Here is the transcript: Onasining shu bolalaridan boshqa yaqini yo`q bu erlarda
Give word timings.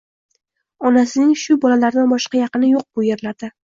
Onasining 0.91 1.35
shu 1.41 1.57
bolalaridan 1.65 2.09
boshqa 2.15 2.43
yaqini 2.43 2.71
yo`q 2.77 2.85
bu 2.99 3.05
erlarda 3.19 3.53